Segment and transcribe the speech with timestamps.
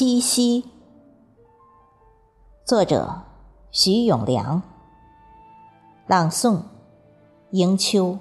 [0.00, 0.64] 七夕，
[2.64, 3.20] 作者
[3.70, 4.62] 徐永良，
[6.06, 6.62] 朗诵
[7.50, 8.18] 迎秋。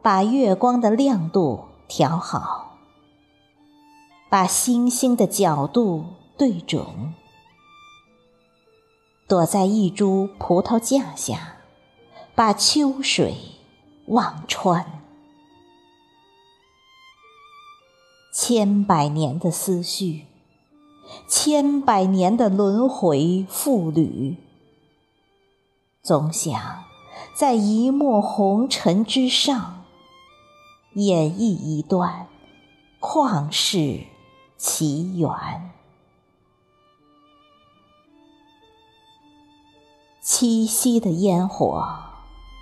[0.00, 2.69] 把月光的亮度调好，
[4.30, 6.04] 把星星的角度
[6.38, 7.12] 对准，
[9.26, 11.56] 躲在一株葡萄架下，
[12.36, 13.34] 把秋水
[14.06, 15.02] 望穿。
[18.32, 20.26] 千百年的思绪，
[21.26, 24.36] 千百年的轮回复旅，
[26.04, 26.84] 总想
[27.34, 29.84] 在一抹红尘之上。
[30.94, 32.28] 演绎一段
[33.00, 34.00] 旷世
[34.62, 35.70] 奇缘。
[40.20, 41.82] 七夕的烟火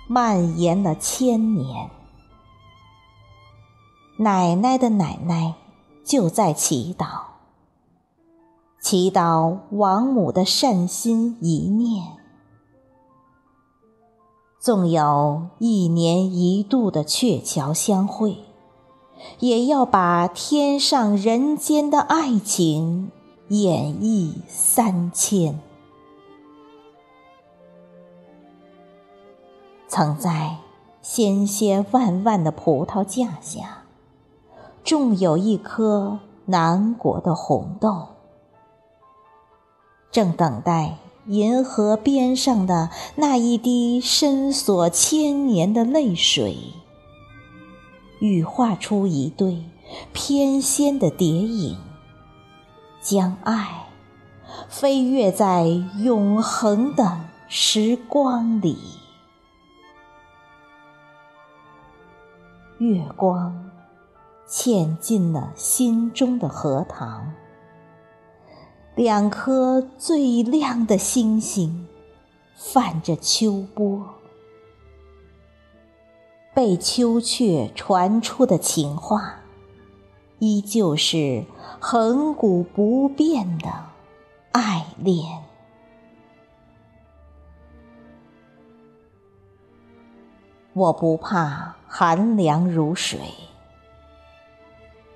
[0.07, 1.89] 蔓延了千年，
[4.19, 5.55] 奶奶的奶奶
[6.05, 7.23] 就在祈祷，
[8.79, 12.15] 祈祷王母的善心一念。
[14.57, 18.45] 纵有一年一度的鹊桥相会，
[19.39, 23.11] 也要把天上人间的爱情
[23.49, 25.59] 演绎三千。
[29.87, 30.57] 曾在
[31.01, 33.83] 鲜鲜万万的葡萄架下，
[34.83, 38.07] 种有一颗南国的红豆，
[40.11, 40.97] 正等待。
[41.27, 46.57] 银河边上的那一滴深锁千年的泪水，
[48.19, 49.63] 羽化出一对
[50.13, 51.77] 翩跹的蝶影，
[53.01, 53.87] 将爱
[54.67, 55.65] 飞跃在
[56.03, 58.77] 永恒的时光里。
[62.79, 63.69] 月光
[64.47, 67.33] 嵌进了心中的荷塘。
[68.95, 71.87] 两颗最亮的星星，
[72.55, 74.05] 泛着秋波，
[76.53, 79.35] 被秋雀传出的情话，
[80.39, 81.45] 依旧是
[81.79, 83.69] 恒古不变的
[84.51, 85.43] 爱恋。
[90.73, 93.19] 我不怕寒凉如水，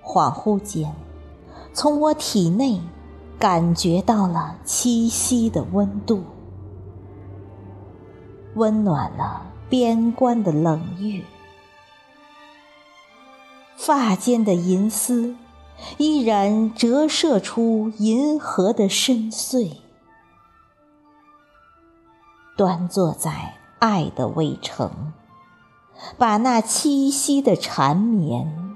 [0.02, 0.94] 恍惚间，
[1.74, 2.80] 从我体内。
[3.40, 6.24] 感觉到了七夕的温度，
[8.56, 9.42] 温暖了
[9.74, 11.24] 边关的冷月。
[13.76, 15.36] 发间的银丝
[15.98, 19.78] 依然折射出银河的深邃。
[22.56, 25.12] 端坐在爱的围城，
[26.20, 28.76] 把那七夕的缠绵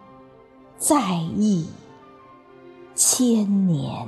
[0.80, 1.68] 在忆
[2.96, 4.08] 千年。